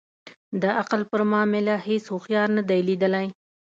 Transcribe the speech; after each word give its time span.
د 0.61 0.63
عقل 0.81 1.01
پر 1.11 1.21
معامله 1.31 1.75
هیڅ 1.87 2.05
اوښیار 2.13 2.47
نه 2.57 2.63
دی 2.69 2.79
لېدلی. 2.89 3.27